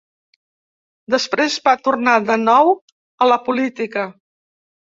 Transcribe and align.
Després 1.15 1.57
va 1.69 1.75
tornar 1.89 2.17
de 2.31 2.39
nou 2.47 2.73
a 3.27 3.31
la 3.31 3.39
política. 3.51 4.09